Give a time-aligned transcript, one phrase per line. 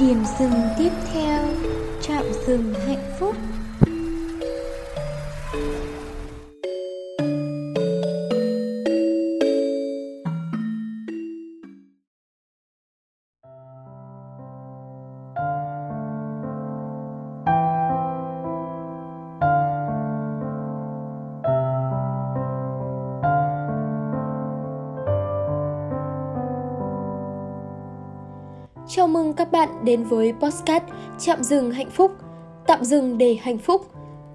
[0.00, 1.44] Điểm dừng tiếp theo.
[2.02, 3.36] Trạm dừng hạnh phúc.
[28.98, 30.84] Chào mừng các bạn đến với Postcard
[31.18, 32.12] Chạm dừng hạnh phúc
[32.66, 33.86] Tạm dừng để hạnh phúc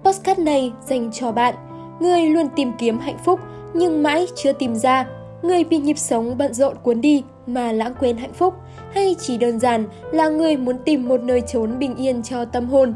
[0.04, 1.54] Postcard này dành cho bạn
[2.00, 3.40] Người luôn tìm kiếm hạnh phúc
[3.74, 5.06] nhưng mãi chưa tìm ra
[5.42, 8.54] Người bị nhịp sống bận rộn cuốn đi mà lãng quên hạnh phúc
[8.94, 12.68] Hay chỉ đơn giản là người muốn tìm một nơi trốn bình yên cho tâm
[12.68, 12.94] hồn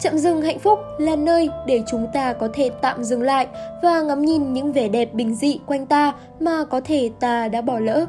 [0.00, 3.46] Chậm dừng hạnh phúc là nơi để chúng ta có thể tạm dừng lại
[3.82, 7.60] và ngắm nhìn những vẻ đẹp bình dị quanh ta mà có thể ta đã
[7.60, 8.06] bỏ lỡ.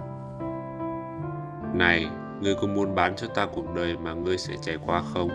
[1.73, 2.05] Này,
[2.41, 5.29] ngươi có muốn bán cho ta cuộc đời mà ngươi sẽ trải qua không?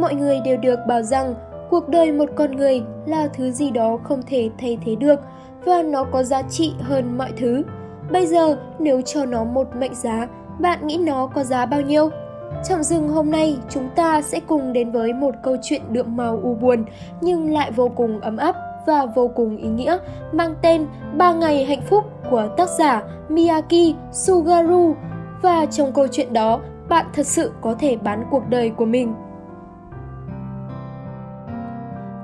[0.00, 1.34] Mọi người đều được bảo rằng
[1.70, 5.20] cuộc đời một con người là thứ gì đó không thể thay thế được
[5.64, 7.62] và nó có giá trị hơn mọi thứ.
[8.10, 10.28] Bây giờ nếu cho nó một mệnh giá,
[10.60, 12.10] bạn nghĩ nó có giá bao nhiêu?
[12.68, 16.40] Trọng dừng hôm nay chúng ta sẽ cùng đến với một câu chuyện đượm màu
[16.42, 16.84] u buồn
[17.20, 19.98] nhưng lại vô cùng ấm áp và vô cùng ý nghĩa
[20.32, 24.94] mang tên Ba ngày hạnh phúc của tác giả Miyaki Sugaru
[25.46, 29.14] và trong câu chuyện đó bạn thật sự có thể bán cuộc đời của mình.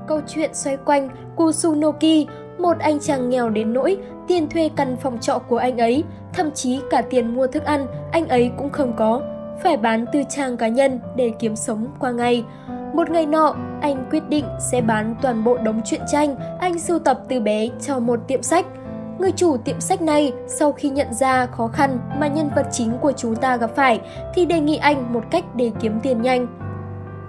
[0.07, 5.19] Câu chuyện xoay quanh Kusunoki, một anh chàng nghèo đến nỗi tiền thuê căn phòng
[5.19, 8.93] trọ của anh ấy, thậm chí cả tiền mua thức ăn anh ấy cũng không
[8.97, 9.21] có,
[9.63, 12.45] phải bán tư trang cá nhân để kiếm sống qua ngày.
[12.93, 16.99] Một ngày nọ, anh quyết định sẽ bán toàn bộ đống truyện tranh anh sưu
[16.99, 18.65] tập từ bé cho một tiệm sách–
[19.19, 22.97] Người chủ tiệm sách này sau khi nhận ra khó khăn mà nhân vật chính
[23.01, 24.01] của chúng ta gặp phải
[24.33, 26.47] thì đề nghị anh một cách để kiếm tiền nhanh.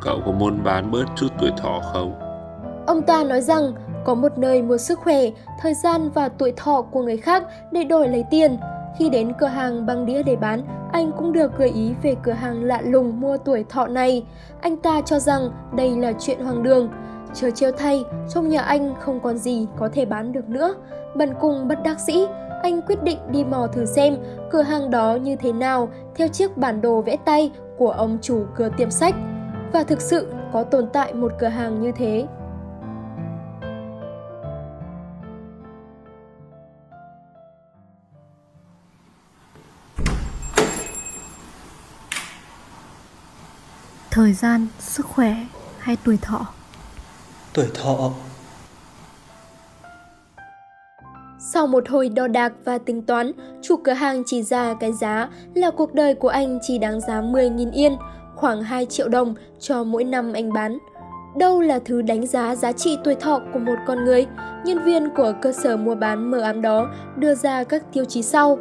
[0.03, 2.15] Cậu có muốn bán bớt chút tuổi thọ không?
[2.87, 3.73] Ông ta nói rằng
[4.05, 5.21] có một nơi mua sức khỏe,
[5.61, 7.43] thời gian và tuổi thọ của người khác
[7.73, 8.59] để đổi lấy tiền.
[8.99, 10.63] Khi đến cửa hàng băng đĩa để bán,
[10.93, 14.27] anh cũng được gợi ý về cửa hàng lạ lùng mua tuổi thọ này.
[14.61, 16.89] Anh ta cho rằng đây là chuyện hoang đường.
[17.35, 20.75] Chờ trêu thay, trong nhà anh không còn gì có thể bán được nữa.
[21.17, 22.27] Bần cùng bất đắc dĩ,
[22.63, 24.17] anh quyết định đi mò thử xem
[24.51, 28.45] cửa hàng đó như thế nào theo chiếc bản đồ vẽ tay của ông chủ
[28.57, 29.15] cửa tiệm sách.
[29.73, 32.27] Và thực sự có tồn tại một cửa hàng như thế.
[44.11, 45.37] Thời gian, sức khỏe
[45.79, 46.47] hay tuổi thọ?
[47.55, 48.11] Tuổi thọ
[51.39, 53.33] Sau một hồi đo đạc và tính toán,
[53.63, 57.21] chủ cửa hàng chỉ ra cái giá là cuộc đời của anh chỉ đáng giá
[57.21, 57.97] 10.000 yên,
[58.35, 60.79] khoảng 2 triệu đồng cho mỗi năm anh bán.
[61.37, 64.27] Đâu là thứ đánh giá giá trị tuổi thọ của một con người?
[64.65, 68.23] Nhân viên của cơ sở mua bán mờ ám đó đưa ra các tiêu chí
[68.23, 68.59] sau.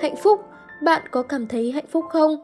[0.00, 0.40] Hạnh phúc,
[0.82, 2.36] bạn có cảm thấy hạnh phúc không?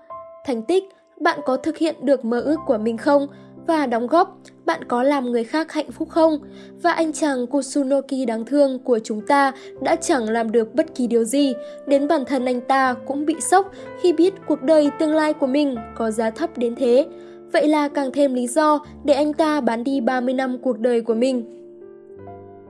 [0.46, 0.84] Thành tích,
[1.20, 3.26] bạn có thực hiện được mơ ước của mình không?
[3.66, 6.38] Và đóng góp, bạn có làm người khác hạnh phúc không?
[6.82, 11.06] Và anh chàng Kusunoki đáng thương của chúng ta đã chẳng làm được bất kỳ
[11.06, 11.52] điều gì,
[11.86, 13.72] đến bản thân anh ta cũng bị sốc
[14.02, 17.06] khi biết cuộc đời tương lai của mình có giá thấp đến thế.
[17.52, 21.00] Vậy là càng thêm lý do để anh ta bán đi 30 năm cuộc đời
[21.00, 21.56] của mình.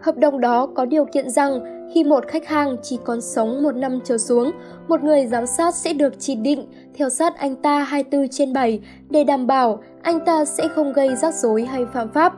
[0.00, 3.76] Hợp đồng đó có điều kiện rằng khi một khách hàng chỉ còn sống một
[3.76, 4.50] năm trở xuống,
[4.88, 8.80] một người giám sát sẽ được chỉ định theo sát anh ta 24 trên 7
[9.10, 12.32] để đảm bảo anh ta sẽ không gây rắc rối hay phạm pháp.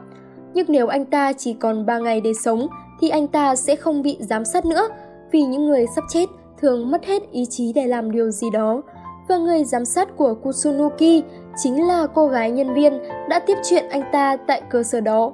[0.55, 2.67] Nhưng nếu anh ta chỉ còn 3 ngày để sống
[3.01, 4.89] thì anh ta sẽ không bị giám sát nữa
[5.31, 6.29] vì những người sắp chết
[6.59, 8.83] thường mất hết ý chí để làm điều gì đó.
[9.29, 11.25] Và người giám sát của Kusunuki
[11.57, 15.33] chính là cô gái nhân viên đã tiếp chuyện anh ta tại cơ sở đó.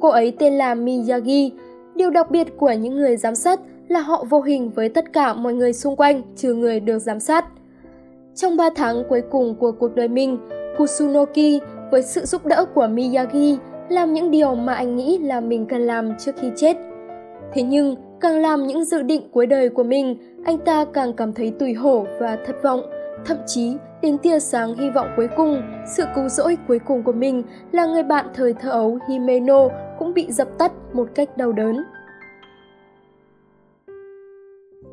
[0.00, 1.52] Cô ấy tên là Miyagi,
[1.94, 5.34] Điều đặc biệt của những người giám sát là họ vô hình với tất cả
[5.34, 7.44] mọi người xung quanh trừ người được giám sát.
[8.34, 10.38] Trong 3 tháng cuối cùng của cuộc đời mình,
[10.76, 11.60] Kusunoki
[11.90, 13.58] với sự giúp đỡ của Miyagi
[13.88, 16.76] làm những điều mà anh nghĩ là mình cần làm trước khi chết.
[17.52, 21.32] Thế nhưng, càng làm những dự định cuối đời của mình, anh ta càng cảm
[21.32, 22.80] thấy tủi hổ và thất vọng.
[23.26, 25.62] Thậm chí, đến tia sáng hy vọng cuối cùng,
[25.96, 27.42] sự cứu rỗi cuối cùng của mình
[27.72, 29.68] là người bạn thời thơ ấu Himeno
[29.98, 31.84] cũng bị dập tắt một cách đau đớn.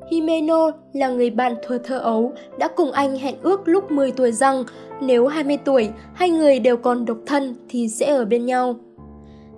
[0.09, 4.31] Himeno là người bạn thuở thơ ấu, đã cùng anh hẹn ước lúc 10 tuổi
[4.31, 4.63] rằng
[5.01, 8.75] nếu 20 tuổi, hai người đều còn độc thân thì sẽ ở bên nhau.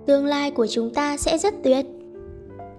[0.06, 1.86] Tương lai của chúng ta sẽ rất tuyệt.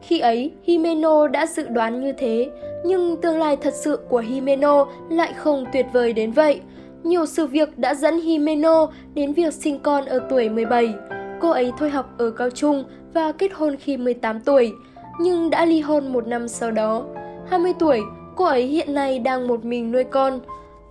[0.02, 2.50] Khi ấy, Himeno đã dự đoán như thế,
[2.86, 6.62] nhưng tương lai thật sự của Himeno lại không tuyệt vời đến vậy.
[7.04, 10.94] Nhiều sự việc đã dẫn Himeno đến việc sinh con ở tuổi 17.
[11.42, 12.84] Cô ấy thôi học ở cao trung
[13.14, 14.72] và kết hôn khi 18 tuổi,
[15.20, 17.04] nhưng đã ly hôn một năm sau đó.
[17.54, 18.02] 20 tuổi,
[18.36, 20.40] cô ấy hiện nay đang một mình nuôi con.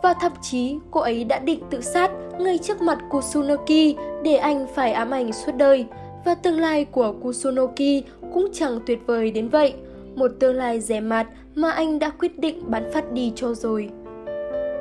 [0.03, 4.67] Và thậm chí cô ấy đã định tự sát ngay trước mặt Kusunoki để anh
[4.75, 5.87] phải ám ảnh suốt đời.
[6.25, 8.03] Và tương lai của Kusunoki
[8.35, 9.75] cũng chẳng tuyệt vời đến vậy.
[10.15, 13.91] Một tương lai rẻ mạt mà anh đã quyết định bán phát đi cho rồi.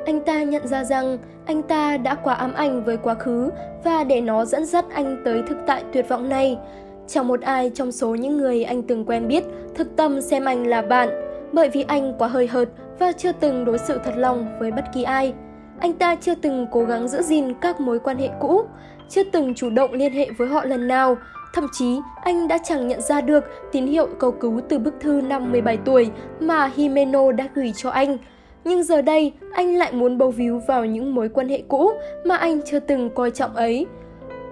[0.06, 3.50] Anh ta nhận ra rằng anh ta đã quá ám ảnh với quá khứ
[3.84, 6.58] và để nó dẫn dắt anh tới thực tại tuyệt vọng này.
[7.06, 9.44] Chẳng một ai trong số những người anh từng quen biết
[9.74, 12.68] thực tâm xem anh là bạn, bởi vì anh quá hơi hợt
[12.98, 15.34] và chưa từng đối xử thật lòng với bất kỳ ai.
[15.78, 18.62] Anh ta chưa từng cố gắng giữ gìn các mối quan hệ cũ,
[19.08, 21.16] chưa từng chủ động liên hệ với họ lần nào,
[21.52, 25.20] Thậm chí, anh đã chẳng nhận ra được tín hiệu cầu cứu từ bức thư
[25.20, 26.10] năm 17 tuổi
[26.40, 28.18] mà Himeno đã gửi cho anh.
[28.64, 31.90] Nhưng giờ đây, anh lại muốn bầu víu vào những mối quan hệ cũ
[32.24, 33.86] mà anh chưa từng coi trọng ấy.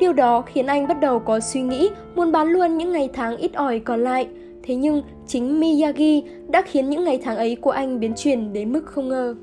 [0.01, 3.37] Điều đó khiến anh bắt đầu có suy nghĩ muốn bán luôn những ngày tháng
[3.37, 4.29] ít ỏi còn lại.
[4.63, 8.73] Thế nhưng, chính Miyagi đã khiến những ngày tháng ấy của anh biến chuyển đến
[8.73, 9.35] mức không ngờ.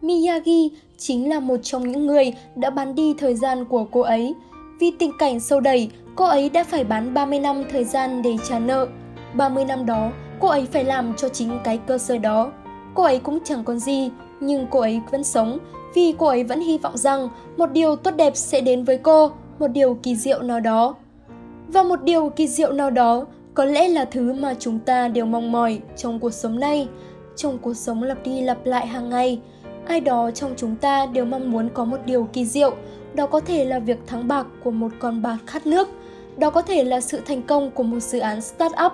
[0.00, 4.34] Miyagi chính là một trong những người đã bán đi thời gian của cô ấy.
[4.80, 8.36] Vì tình cảnh sâu đẩy, cô ấy đã phải bán 30 năm thời gian để
[8.48, 8.86] trả nợ.
[9.34, 12.52] 30 năm đó, cô ấy phải làm cho chính cái cơ sở đó.
[12.98, 14.10] Cô ấy cũng chẳng còn gì,
[14.40, 15.58] nhưng cô ấy vẫn sống
[15.94, 19.30] vì cô ấy vẫn hy vọng rằng một điều tốt đẹp sẽ đến với cô,
[19.58, 20.94] một điều kỳ diệu nào đó.
[21.68, 23.24] Và một điều kỳ diệu nào đó
[23.54, 26.88] có lẽ là thứ mà chúng ta đều mong mỏi trong cuộc sống này,
[27.36, 29.40] trong cuộc sống lặp đi lặp lại hàng ngày,
[29.86, 32.76] ai đó trong chúng ta đều mong muốn có một điều kỳ diệu.
[33.14, 35.88] Đó có thể là việc thắng bạc của một con bạc khát nước.
[36.36, 38.90] Đó có thể là sự thành công của một dự án start-up.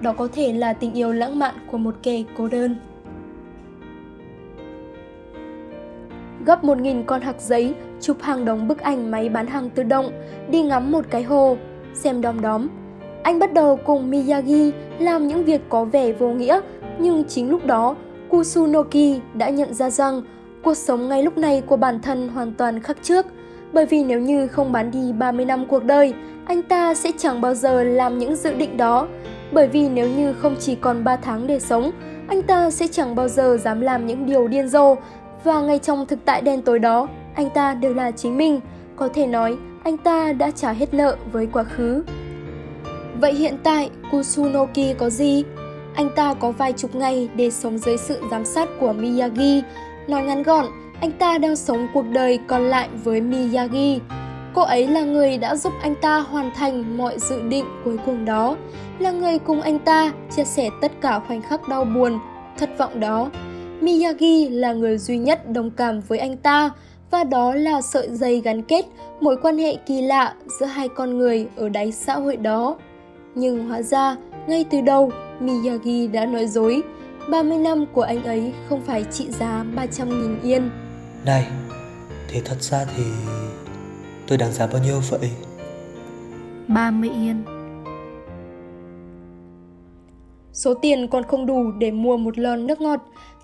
[0.00, 2.76] Đó có thể là tình yêu lãng mạn của một kẻ cô đơn.
[6.50, 9.82] Gấp một nghìn con hạc giấy, chụp hàng đống bức ảnh máy bán hàng tự
[9.82, 10.10] động,
[10.48, 11.56] đi ngắm một cái hồ,
[11.94, 12.68] xem đom đóm.
[13.22, 16.60] Anh bắt đầu cùng Miyagi làm những việc có vẻ vô nghĩa,
[16.98, 17.96] nhưng chính lúc đó
[18.28, 20.22] Kusunoki đã nhận ra rằng
[20.62, 23.26] cuộc sống ngay lúc này của bản thân hoàn toàn khác trước,
[23.72, 26.14] bởi vì nếu như không bán đi 30 năm cuộc đời,
[26.44, 29.08] anh ta sẽ chẳng bao giờ làm những dự định đó.
[29.52, 31.90] Bởi vì nếu như không chỉ còn 3 tháng để sống,
[32.28, 34.96] anh ta sẽ chẳng bao giờ dám làm những điều điên rồ
[35.44, 38.60] và ngay trong thực tại đen tối đó, anh ta đều là chính mình.
[38.96, 42.04] Có thể nói, anh ta đã trả hết nợ với quá khứ.
[43.20, 45.44] Vậy hiện tại, Kusunoki có gì?
[45.94, 49.64] Anh ta có vài chục ngày để sống dưới sự giám sát của Miyagi.
[50.08, 50.66] Nói ngắn gọn,
[51.00, 54.00] anh ta đang sống cuộc đời còn lại với Miyagi.
[54.54, 58.24] Cô ấy là người đã giúp anh ta hoàn thành mọi dự định cuối cùng
[58.24, 58.56] đó,
[58.98, 62.18] là người cùng anh ta chia sẻ tất cả khoảnh khắc đau buồn,
[62.58, 63.28] thất vọng đó.
[63.80, 66.70] Miyagi là người duy nhất đồng cảm với anh ta,
[67.10, 68.84] và đó là sợi dây gắn kết
[69.20, 72.76] mối quan hệ kỳ lạ giữa hai con người ở đáy xã hội đó.
[73.34, 74.16] Nhưng hóa ra,
[74.46, 75.10] ngay từ đầu,
[75.40, 76.82] Miyagi đã nói dối.
[77.30, 80.70] 30 năm của anh ấy không phải trị giá 300.000 yên.
[81.26, 81.46] Này,
[82.28, 83.02] thế thật ra thì
[84.26, 85.30] tôi đáng giá bao nhiêu vậy?
[86.68, 87.44] 30 yên.
[90.52, 93.00] Số tiền còn không đủ để mua một lon nước ngọt.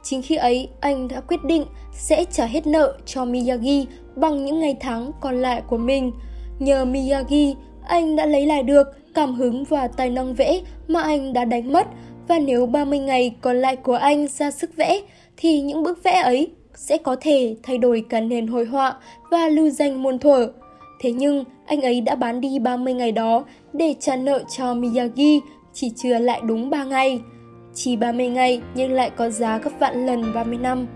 [0.09, 3.87] Chính khi ấy, anh đã quyết định sẽ trả hết nợ cho Miyagi
[4.17, 6.13] bằng những ngày tháng còn lại của mình.
[6.59, 7.57] Nhờ Miyagi,
[7.89, 11.73] anh đã lấy lại được cảm hứng và tài năng vẽ mà anh đã đánh
[11.73, 11.87] mất
[12.29, 15.01] và nếu 30 ngày còn lại của anh ra sức vẽ
[15.37, 18.95] thì những bức vẽ ấy sẽ có thể thay đổi cả nền hội họa
[19.31, 20.49] và lưu danh muôn thuở.
[21.01, 25.41] Thế nhưng anh ấy đã bán đi 30 ngày đó để trả nợ cho Miyagi
[25.73, 27.21] chỉ chưa lại đúng 3 ngày.
[27.76, 30.87] Chỉ 30 ngày nhưng lại có giá gấp vạn lần 30 năm.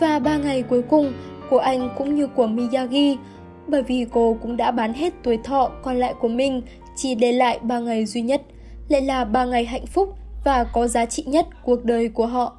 [0.00, 1.12] Và 3 ngày cuối cùng
[1.50, 3.18] của anh cũng như của Miyagi
[3.66, 6.62] bởi vì cô cũng đã bán hết tuổi thọ còn lại của mình
[6.96, 8.42] chỉ để lại 3 ngày duy nhất,
[8.88, 10.14] lại là 3 ngày hạnh phúc
[10.44, 12.56] và có giá trị nhất cuộc đời của họ.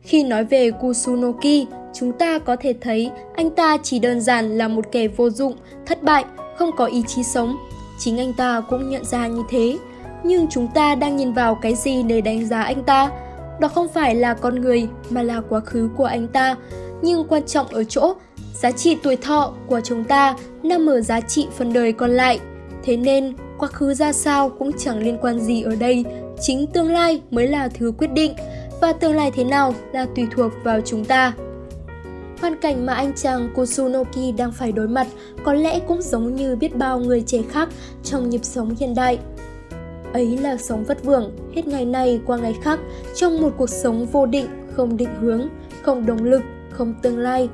[0.00, 4.68] Khi nói về Kusunoki, chúng ta có thể thấy anh ta chỉ đơn giản là
[4.68, 6.24] một kẻ vô dụng, thất bại,
[6.56, 7.56] không có ý chí sống.
[7.98, 9.78] Chính anh ta cũng nhận ra như thế.
[10.24, 13.10] Nhưng chúng ta đang nhìn vào cái gì để đánh giá anh ta?
[13.60, 16.56] Đó không phải là con người mà là quá khứ của anh ta.
[17.02, 18.14] Nhưng quan trọng ở chỗ
[18.62, 22.40] Giá trị tuổi thọ của chúng ta nằm ở giá trị phần đời còn lại.
[22.84, 26.04] Thế nên, quá khứ ra sao cũng chẳng liên quan gì ở đây,
[26.40, 28.34] chính tương lai mới là thứ quyết định
[28.80, 31.32] và tương lai thế nào là tùy thuộc vào chúng ta.
[32.40, 35.06] Hoàn cảnh mà anh chàng Kusunoki đang phải đối mặt
[35.44, 37.68] có lẽ cũng giống như biết bao người trẻ khác
[38.04, 39.18] trong nhịp sống hiện đại.
[40.12, 42.80] Ấy là sống vất vưởng, hết ngày này qua ngày khác,
[43.14, 45.48] trong một cuộc sống vô định, không định hướng,
[45.82, 47.48] không động lực, không tương lai.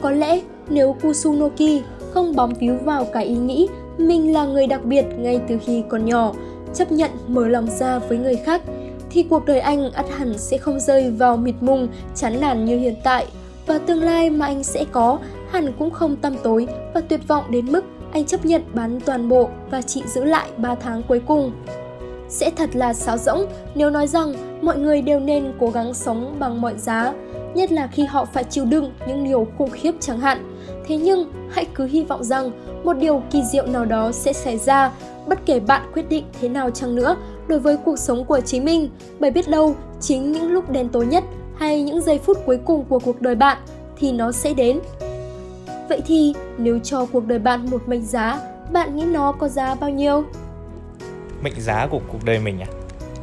[0.00, 4.84] Có lẽ nếu Kusunoki không bám víu vào cái ý nghĩ mình là người đặc
[4.84, 6.34] biệt ngay từ khi còn nhỏ,
[6.74, 8.62] chấp nhận mở lòng ra với người khác,
[9.10, 12.78] thì cuộc đời anh ắt hẳn sẽ không rơi vào mịt mùng, chán nản như
[12.78, 13.26] hiện tại.
[13.66, 15.18] Và tương lai mà anh sẽ có
[15.50, 19.28] hẳn cũng không tăm tối và tuyệt vọng đến mức anh chấp nhận bán toàn
[19.28, 21.52] bộ và chỉ giữ lại 3 tháng cuối cùng.
[22.28, 26.36] Sẽ thật là sáo rỗng nếu nói rằng mọi người đều nên cố gắng sống
[26.38, 27.12] bằng mọi giá,
[27.54, 30.56] nhất là khi họ phải chịu đựng những điều khủng khiếp chẳng hạn.
[30.86, 32.50] Thế nhưng, hãy cứ hy vọng rằng
[32.84, 34.92] một điều kỳ diệu nào đó sẽ xảy ra,
[35.26, 37.16] bất kể bạn quyết định thế nào chăng nữa
[37.48, 38.90] đối với cuộc sống của chính mình,
[39.20, 41.24] bởi biết đâu chính những lúc đen tối nhất
[41.58, 43.58] hay những giây phút cuối cùng của cuộc đời bạn
[43.96, 44.80] thì nó sẽ đến.
[45.88, 48.40] Vậy thì, nếu cho cuộc đời bạn một mệnh giá,
[48.72, 50.24] bạn nghĩ nó có giá bao nhiêu?
[51.42, 52.66] Mệnh giá của cuộc đời mình à?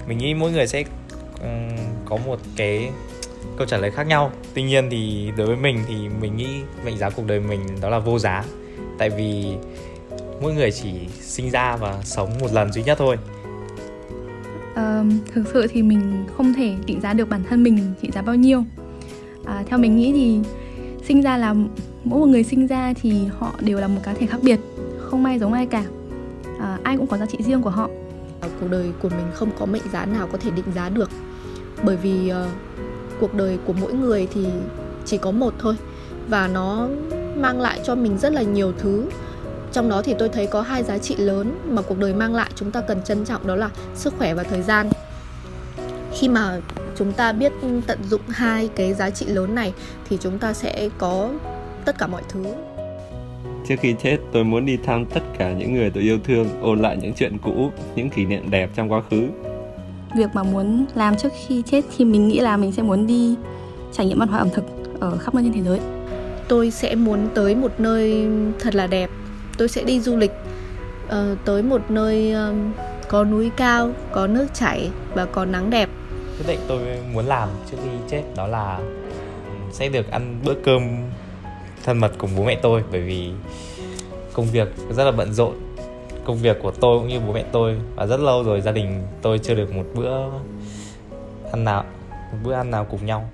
[0.08, 0.84] Mình nghĩ mỗi người sẽ
[1.42, 2.90] um, có một cái
[3.58, 6.48] câu trả lời khác nhau tuy nhiên thì đối với mình thì mình nghĩ
[6.86, 8.44] mệnh giá cuộc đời mình đó là vô giá
[8.98, 9.56] tại vì
[10.42, 13.18] mỗi người chỉ sinh ra và sống một lần duy nhất thôi
[14.76, 18.22] à, thực sự thì mình không thể định giá được bản thân mình trị giá
[18.22, 18.64] bao nhiêu.
[19.46, 20.40] À, theo mình nghĩ thì
[21.08, 21.54] sinh ra là
[22.04, 24.60] mỗi một người sinh ra thì họ đều là một cá thể khác biệt
[25.00, 25.84] không ai giống ai cả.
[26.60, 27.90] À, ai cũng có giá trị riêng của họ.
[28.42, 31.10] Ờ, cuộc đời của mình không có mệnh giá nào có thể định giá được.
[31.84, 32.36] Bởi vì uh,
[33.20, 34.46] cuộc đời của mỗi người thì
[35.06, 35.76] chỉ có một thôi
[36.30, 36.88] và nó
[37.36, 39.06] mang lại cho mình rất là nhiều thứ
[39.72, 42.50] trong đó thì tôi thấy có hai giá trị lớn mà cuộc đời mang lại
[42.56, 44.90] chúng ta cần trân trọng đó là sức khỏe và thời gian.
[46.14, 46.60] Khi mà
[46.96, 47.52] chúng ta biết
[47.88, 49.74] tận dụng hai cái giá trị lớn này
[50.10, 51.30] thì chúng ta sẽ có
[51.86, 52.46] tất cả mọi thứ.
[53.68, 56.80] Trước khi chết, tôi muốn đi thăm tất cả những người tôi yêu thương, ôn
[56.80, 59.28] lại những chuyện cũ, những kỷ niệm đẹp trong quá khứ.
[60.16, 63.36] Việc mà muốn làm trước khi chết thì mình nghĩ là mình sẽ muốn đi
[63.92, 64.64] trải nghiệm văn hóa ẩm thực
[65.00, 65.80] ở khắp nơi trên thế giới.
[66.48, 68.28] Tôi sẽ muốn tới một nơi
[68.60, 69.10] thật là đẹp
[69.58, 70.32] tôi sẽ đi du lịch
[71.06, 71.14] uh,
[71.46, 72.72] tới một nơi um,
[73.08, 75.90] có núi cao có nước chảy và có nắng đẹp.
[76.38, 76.80] Quyết định tôi
[77.14, 80.82] muốn làm trước khi chết đó là ừ, sẽ được ăn bữa cơm
[81.84, 83.32] thân mật cùng bố mẹ tôi bởi vì
[84.34, 84.68] công việc
[84.98, 85.54] rất là bận rộn.
[86.26, 89.04] Công việc của tôi cũng như bố mẹ tôi và rất lâu rồi gia đình
[89.22, 90.18] tôi chưa được một bữa
[91.52, 93.30] ăn nào một bữa ăn nào cùng nhau.